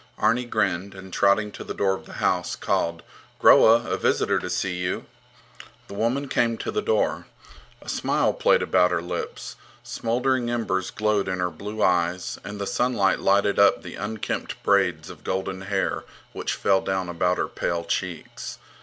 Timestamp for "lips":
9.03-9.57